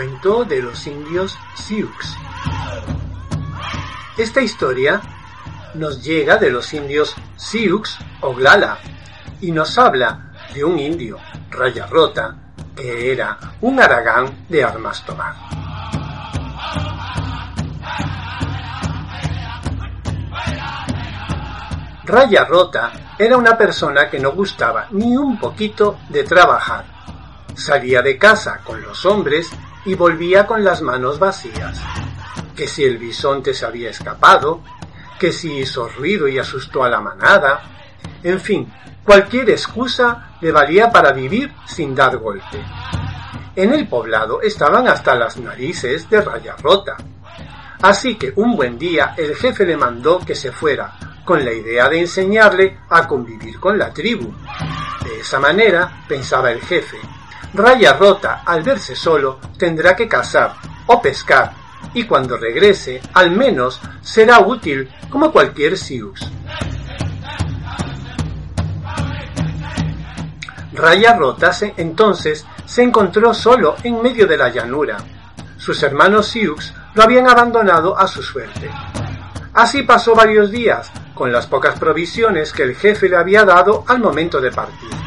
[0.00, 1.92] Cuento de los indios Sioux.
[4.16, 4.98] Esta historia
[5.74, 7.82] nos llega de los indios Sioux
[8.22, 8.78] o Glala
[9.42, 11.18] y nos habla de un indio,
[11.50, 12.34] Raya Rota,
[12.74, 15.34] que era un aragán de armas tomar.
[22.04, 26.86] Raya Rota era una persona que no gustaba ni un poquito de trabajar.
[27.54, 29.52] Salía de casa con los hombres
[29.84, 31.80] y volvía con las manos vacías.
[32.54, 34.62] Que si el bisonte se había escapado,
[35.18, 37.62] que si hizo ruido y asustó a la manada,
[38.22, 38.72] en fin,
[39.04, 42.62] cualquier excusa le valía para vivir sin dar golpe.
[43.56, 46.96] En el poblado estaban hasta las narices de raya rota.
[47.82, 50.92] Así que un buen día el jefe le mandó que se fuera,
[51.24, 54.32] con la idea de enseñarle a convivir con la tribu.
[55.04, 56.98] De esa manera, pensaba el jefe,
[57.52, 60.54] Raya Rota, al verse solo, tendrá que cazar
[60.86, 61.52] o pescar,
[61.94, 66.14] y cuando regrese, al menos será útil como cualquier Sioux.
[70.72, 74.98] Raya Rota entonces se encontró solo en medio de la llanura.
[75.56, 78.70] Sus hermanos Sioux lo habían abandonado a su suerte.
[79.52, 83.98] Así pasó varios días, con las pocas provisiones que el jefe le había dado al
[83.98, 84.99] momento de partir.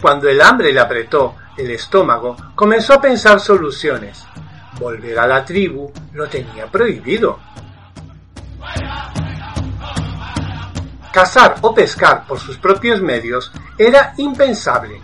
[0.00, 4.24] Cuando el hambre le apretó el estómago, comenzó a pensar soluciones.
[4.78, 7.38] Volver a la tribu lo tenía prohibido.
[11.12, 15.02] Cazar o pescar por sus propios medios era impensable.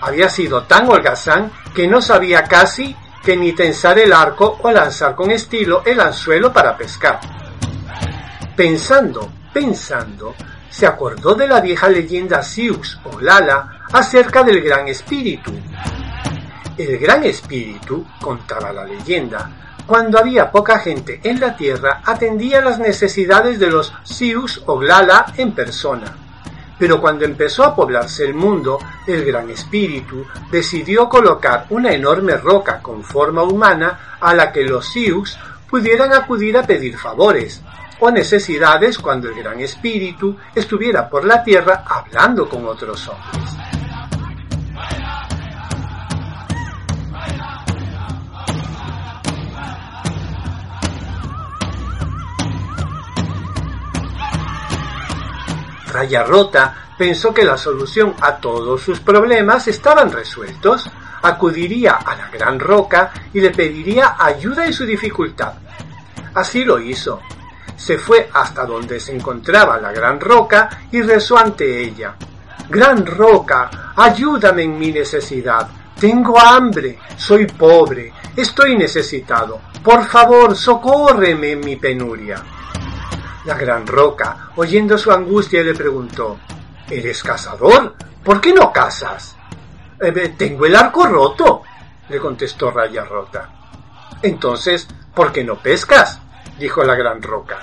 [0.00, 5.16] Había sido tan holgazán que no sabía casi que ni tensar el arco o lanzar
[5.16, 7.18] con estilo el anzuelo para pescar.
[8.54, 10.34] Pensando, pensando,
[10.68, 15.52] se acordó de la vieja leyenda Sioux o Lala acerca del Gran Espíritu.
[16.76, 19.48] El Gran Espíritu, contaba la leyenda,
[19.86, 25.26] cuando había poca gente en la tierra atendía las necesidades de los Sioux o Glala
[25.36, 26.16] en persona.
[26.76, 32.80] Pero cuando empezó a poblarse el mundo, el Gran Espíritu decidió colocar una enorme roca
[32.82, 35.38] con forma humana a la que los Sioux
[35.70, 37.62] pudieran acudir a pedir favores
[38.00, 43.64] o necesidades cuando el Gran Espíritu estuviera por la tierra hablando con otros hombres.
[55.94, 60.90] Raya Rota pensó que la solución a todos sus problemas estaban resueltos.
[61.22, 65.54] Acudiría a la gran roca y le pediría ayuda en su dificultad.
[66.34, 67.22] Así lo hizo.
[67.76, 72.14] Se fue hasta donde se encontraba la gran roca y rezó ante ella.
[72.68, 75.68] Gran roca, ayúdame en mi necesidad.
[75.98, 79.60] Tengo hambre, soy pobre, estoy necesitado.
[79.82, 82.42] Por favor, socórreme en mi penuria.
[83.44, 86.38] La gran roca, oyendo su angustia, le preguntó
[86.90, 87.94] ¿Eres cazador?
[88.22, 89.36] ¿Por qué no cazas?
[90.00, 91.62] Eh, tengo el arco roto,
[92.08, 93.48] le contestó Raya Rota.
[94.22, 96.20] Entonces, ¿por qué no pescas?
[96.58, 97.58] Dijo la gran roca.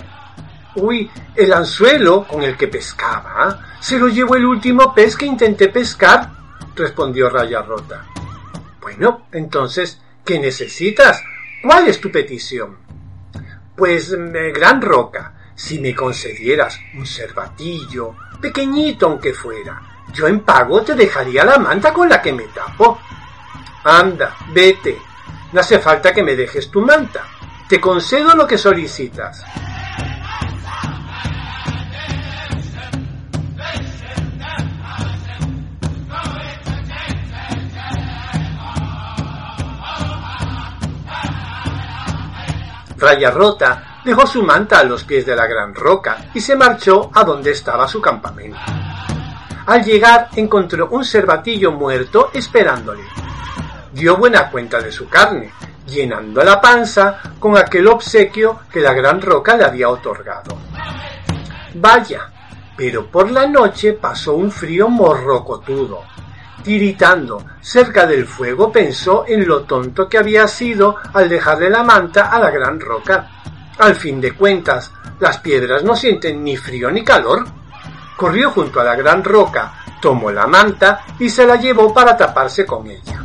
[0.75, 5.68] Uy, el anzuelo con el que pescaba se lo llevó el último pez que intenté
[5.68, 6.29] pescar,
[6.75, 8.05] respondió Raya Rota.
[8.79, 11.22] Bueno, entonces, ¿qué necesitas?
[11.61, 12.78] ¿Cuál es tu petición?
[13.76, 19.82] Pues, eh, gran roca, si me concedieras un cervatillo, pequeñito aunque fuera,
[20.14, 22.99] yo en pago te dejaría la manta con la que me tapo.
[23.84, 24.97] Anda, vete.
[25.52, 27.23] No hace falta que me dejes tu manta.
[27.72, 29.46] Te concedo lo que solicitas.
[42.97, 47.09] Raya Rota dejó su manta a los pies de la gran roca y se marchó
[47.14, 48.59] a donde estaba su campamento.
[49.66, 53.03] Al llegar encontró un cervatillo muerto esperándole.
[53.94, 55.53] Dio buena cuenta de su carne,
[55.91, 60.58] llenando la panza con aquel obsequio que la gran roca le había otorgado.
[61.76, 62.32] Vaya,
[62.76, 66.03] pero por la noche pasó un frío morrocotudo.
[66.64, 72.32] Tiritando cerca del fuego pensó en lo tonto que había sido al dejarle la manta
[72.32, 73.29] a la gran roca.
[73.79, 77.46] Al fin de cuentas, las piedras no sienten ni frío ni calor.
[78.16, 82.66] Corrió junto a la gran roca, tomó la manta y se la llevó para taparse
[82.66, 83.22] con ella.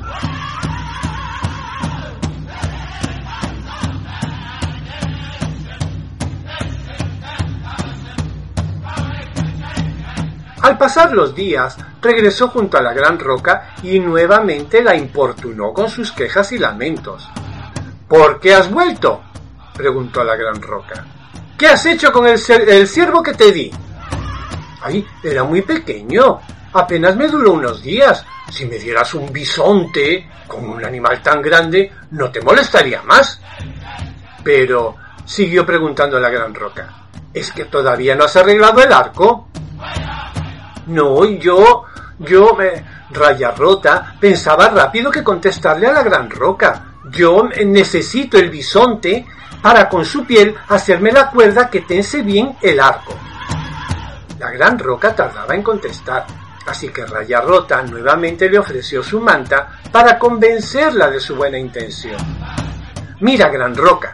[10.67, 15.89] Al pasar los días, regresó junto a la gran roca y nuevamente la importunó con
[15.89, 17.31] sus quejas y lamentos.
[18.09, 19.23] ¿Por qué has vuelto?
[19.77, 21.07] preguntó la gran roca.
[21.57, 22.37] ¿Qué has hecho con el,
[22.89, 23.71] ciervo que te di?
[24.83, 26.41] Ay, era muy pequeño.
[26.73, 28.27] Apenas me duró unos días.
[28.51, 33.41] Si me dieras un bisonte con un animal tan grande, no te molestaría más.
[34.43, 36.93] Pero, siguió preguntando la gran roca,
[37.33, 39.47] ¿es que todavía no has arreglado el arco?
[40.87, 41.85] No, yo,
[42.19, 46.95] yo, me, raya rota, pensaba rápido que contestarle a la gran roca.
[47.11, 49.27] Yo necesito el bisonte
[49.63, 53.15] para con su piel hacerme la cuerda que tense bien el arco.
[54.39, 56.27] La gran roca tardaba en contestar,
[56.67, 62.17] así que Raya Rota nuevamente le ofreció su manta para convencerla de su buena intención.
[63.21, 64.13] Mira, gran roca,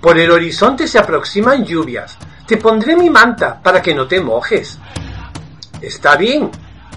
[0.00, 2.16] por el horizonte se aproximan lluvias.
[2.46, 4.78] Te pondré mi manta para que no te mojes.
[5.80, 6.50] Está bien,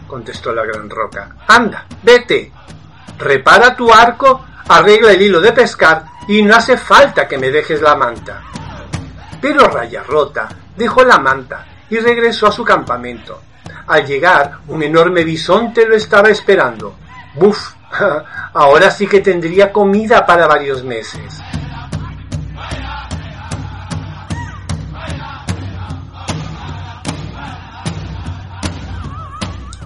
[0.08, 1.36] contestó la gran roca.
[1.48, 2.52] Anda, vete.
[3.18, 7.82] Repara tu arco, arregla el hilo de pescar y no hace falta que me dejes
[7.82, 8.42] la manta.
[9.40, 13.42] Pero Raya Rota dejó la manta y regresó a su campamento.
[13.88, 16.96] Al llegar, un enorme bisonte lo estaba esperando.
[17.36, 17.74] ¡Buf!
[18.54, 21.42] Ahora sí que tendría comida para varios meses.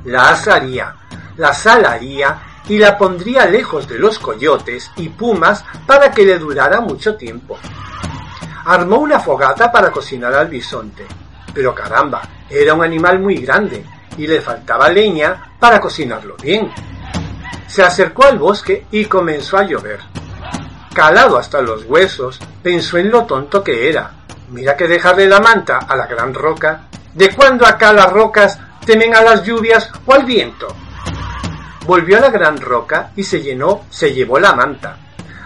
[0.05, 0.95] La asaría,
[1.37, 6.81] la salaría y la pondría lejos de los coyotes y pumas para que le durara
[6.81, 7.57] mucho tiempo.
[8.65, 11.05] Armó una fogata para cocinar al bisonte,
[11.53, 13.85] pero caramba, era un animal muy grande
[14.17, 16.71] y le faltaba leña para cocinarlo bien.
[17.67, 19.99] Se acercó al bosque y comenzó a llover.
[20.93, 24.11] Calado hasta los huesos, pensó en lo tonto que era.
[24.49, 26.83] Mira que dejarle la manta a la gran roca.
[27.13, 30.67] ¿De cuándo acá las rocas temen a las lluvias o al viento.
[31.85, 34.97] Volvió a la gran roca y se llenó, se llevó la manta.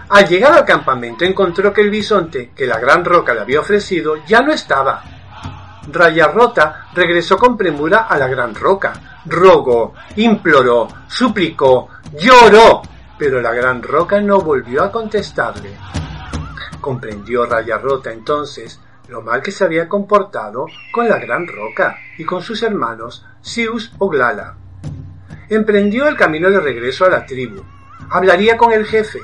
[0.10, 4.16] Al llegar al campamento encontró que el bisonte que la gran roca le había ofrecido
[4.26, 5.04] ya no estaba.
[5.92, 9.22] Raya Rota regresó con premura a la gran roca.
[9.26, 12.82] Rogó, imploró, suplicó, lloró,
[13.18, 15.78] pero la gran roca no volvió a contestarle.
[16.82, 22.24] Comprendió Raya Rota entonces lo mal que se había comportado con la gran roca y
[22.24, 24.56] con sus hermanos Sius o Glala.
[25.50, 27.64] Emprendió el camino de regreso a la tribu.
[28.12, 29.20] Hablaría con el jefe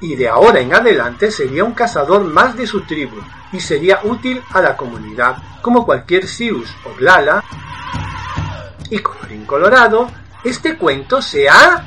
[0.00, 3.16] y de, ahora en adelante sería un cazador más de su tribu
[3.52, 7.44] y sería útil a la comunidad como cualquier Sius o Glala.
[8.90, 10.08] Y colorín colorado,
[10.42, 11.86] este cuento se ha